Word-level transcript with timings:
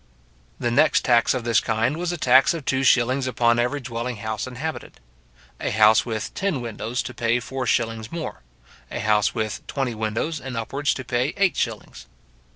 The 0.59 0.71
next 0.71 1.05
tax 1.05 1.35
of 1.35 1.43
this 1.43 1.59
kind 1.59 1.95
was 1.95 2.11
a 2.11 2.17
tax 2.17 2.55
of 2.55 2.65
two 2.65 2.81
shillings 2.83 3.27
upon 3.27 3.59
every 3.59 3.79
dwelling 3.79 4.15
house 4.15 4.47
inhabited. 4.47 4.99
A 5.59 5.69
house 5.69 6.07
with 6.07 6.33
ten 6.33 6.59
windows 6.59 7.03
to 7.03 7.13
pay 7.13 7.39
four 7.39 7.67
shillings 7.67 8.11
more. 8.11 8.41
A 8.89 8.99
house 8.99 9.35
with 9.35 9.61
twenty 9.67 9.93
windows 9.93 10.39
and 10.41 10.57
upwards 10.57 10.95
to 10.95 11.03
pay 11.05 11.35
eight 11.37 11.55
shillings. 11.55 12.07